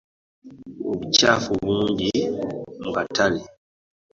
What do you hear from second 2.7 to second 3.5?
mu katale.